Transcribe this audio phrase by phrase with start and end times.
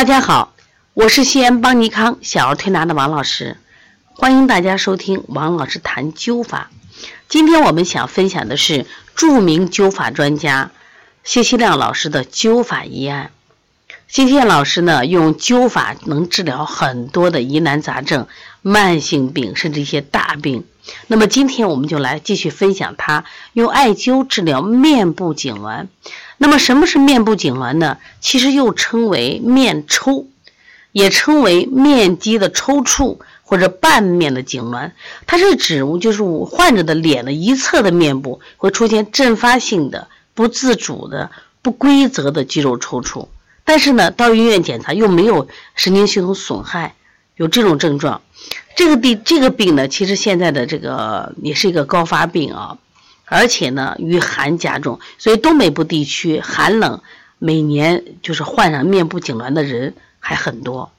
[0.00, 0.54] 大家好，
[0.94, 3.58] 我是西安邦尼康小儿推拿的王老师，
[4.14, 6.70] 欢迎大家收听王老师谈灸法。
[7.28, 10.70] 今天我们想分享的是著名灸法专家
[11.22, 13.30] 谢希亮老师的灸法疑案。
[14.08, 18.26] 谢希亮老师呢，用灸法能治疗很多的疑难杂症、
[18.62, 20.64] 慢性病，甚至一些大病。
[21.06, 25.86] 那么今天我们就来继续分享它用艾灸治疗面部痉挛。
[26.38, 27.98] 那么什么是面部痉挛呢？
[28.20, 30.26] 其实又称为面抽，
[30.92, 34.92] 也称为面肌的抽搐或者半面的痉挛。
[35.26, 43.28] 它是指就是患者的脸的一侧的面部会出现阵发性的、不自主的、不规则的肌肉抽搐，
[43.64, 46.94] 但是呢，到医院检查又没有神经系统损害，
[47.36, 48.22] 有这种症状。
[48.80, 52.78] 这个病这个病呢，其实现在的这个也是一个高发病啊。
[53.26, 57.02] 而且呢，遇寒加重，所以东北部地区寒冷，
[57.38, 60.90] 每年就是患上面部痉挛的人还很多。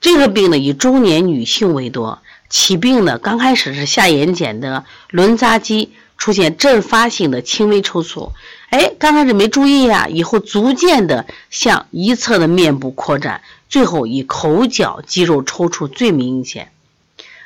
[0.00, 2.18] 这个病呢，以中年女性为多。
[2.48, 8.32] 起病呢，刚开始是下眼睑的轮匝肌出现阵发性的轻微抽搐，
[8.70, 16.72] 哎，刚开始没注意呀，以后逐渐的向一侧的面部扩展，最后以口角肌肉抽搐最明显。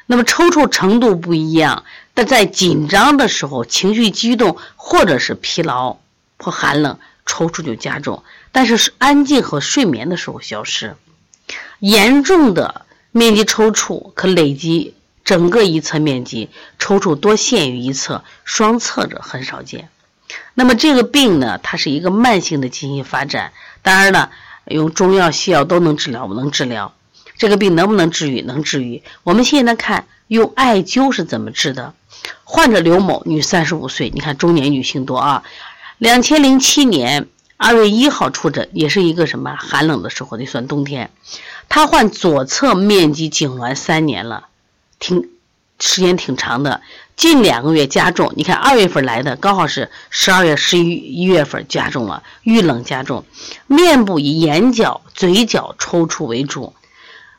[0.07, 1.85] 那么抽搐程度不一样。
[2.15, 5.99] 但在紧张的时候、情绪激动或者是疲劳
[6.39, 10.97] 或寒冷，抽搐就加重；但是安静和睡眠的时候消失。
[11.79, 19.91] 严重的面积抽搐可累积整个一侧面积，抽搐多限于一侧，双侧者很少见。
[20.55, 23.53] 那么这个病呢，它是一个慢性的进行发展。
[23.83, 24.31] 当然了，
[24.65, 26.95] 用中药、西药都能治疗，能治疗。
[27.39, 28.41] 这个病能不能治愈？
[28.43, 29.03] 能治愈。
[29.23, 31.95] 我们现在看用艾灸是怎么治的。
[32.45, 35.43] 患者刘某，女，三十五岁，你看中年女性多啊。
[35.99, 41.11] 两千零七年二月一号出诊，也是一个什么寒冷的时候，得算冬天。
[41.69, 44.49] 她患左侧面积痉挛三年了，
[44.99, 45.29] 挺
[45.79, 46.81] 时间挺长的。
[47.17, 53.25] 近两个月加重，你看二月份来的，刚好是十二月、十一一月份加重了，遇冷加重。
[53.67, 56.75] 面部以眼角、嘴角抽搐为主。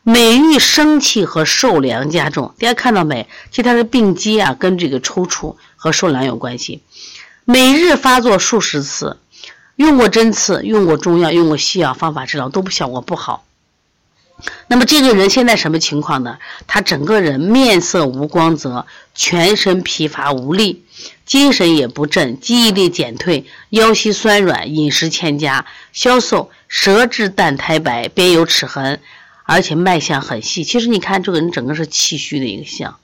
[0.10, 3.28] 每遇生气和受凉加重，大家看到没？
[3.52, 6.82] 其实它的病机啊，跟这个抽搐和受凉有关系。
[7.44, 9.18] 每日发作数十次，
[9.76, 13.44] 用过针刺，用过中药，用过西药方法治疗都不效果不好。
[14.68, 16.38] 那么这个人现在什么情况呢？
[16.68, 20.86] 他整个人面色无光泽，全身疲乏无力，
[21.26, 29.02] 精神也不振，记忆力减退，腰膝酸软，饮食欠佳，消瘦，舌质淡苔白，边有齿痕。
[29.50, 33.00] 而且脉象很细，其实你看这个人整个是气虚的一个象，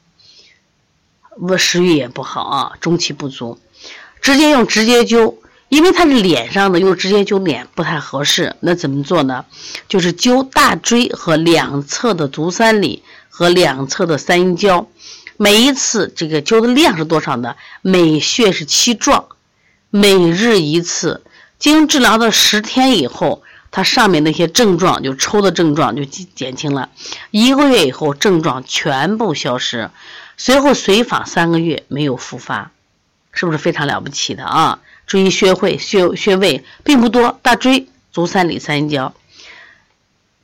[1.40, 3.58] 我食欲也不好啊，中气不足，
[4.22, 5.36] 直接用直接灸，
[5.70, 9.46] 因为他是脸上的，用直接灸脸不太合适，那怎么做呢？
[9.88, 14.90] 就是灸大椎和两侧的足三里和两侧的三阴交，
[15.38, 17.56] 每一次这个灸的量是多少呢？
[17.81, 19.28] 每穴是七壮，
[19.90, 21.24] 每日一次，
[21.58, 23.42] 经治疗的十天以后。
[23.75, 26.89] 他上面那些症状就抽的症状就减轻了，
[27.31, 29.89] 一个月以后症状全部消失，
[30.38, 32.69] 随后随访三个月没有复发，
[33.31, 34.79] 是不是非常了不起的啊？
[35.07, 39.12] 注意穴会穴穴位并不多，大椎、足三里、三阴交。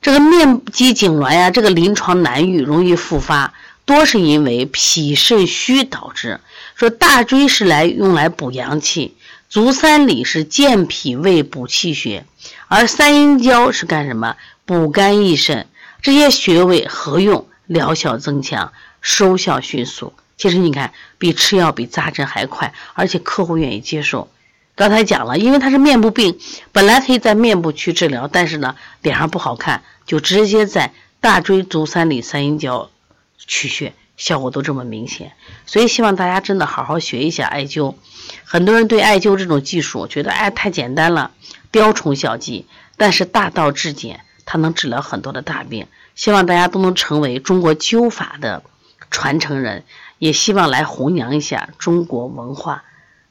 [0.01, 3.53] 这个面肌痉挛呀，这个临床难愈，容易复发，
[3.85, 6.39] 多是因为脾肾虚导致。
[6.73, 9.15] 说大椎是来用来补阳气。
[9.49, 12.23] 足三里是健脾胃补气血，
[12.67, 14.35] 而三阴交是干什么？
[14.63, 15.67] 补肝益肾。
[16.03, 18.71] 这些穴位合用，疗效增强，
[19.01, 20.13] 收效迅速。
[20.37, 24.29] 其实你看，比吃药、比扎针还快，而且客户愿意接受。
[24.75, 26.37] 刚才讲了，因为它是面部病，
[26.71, 32.91] 本来可以在面部去治疗，但是呢，脸上不好看，就直接在大椎、足三里、三阴交
[33.39, 33.95] 取穴。
[34.19, 35.31] 效果都这么明显，
[35.65, 37.95] 所以希望大家真的好好学一下艾灸。
[38.43, 41.31] 很多人对艾灸这种技术觉得哎太简单了，
[41.71, 45.87] 雕虫小技，但是大道至简，它能治疗很多的大病。
[46.15, 48.61] 希望大家都能成为中国灸法的
[49.09, 49.85] 传承人，
[50.17, 52.83] 也希望来弘扬一下中国文化。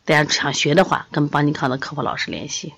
[0.06, 2.72] 大家想学的话，跟邦尼康的客服老师联系。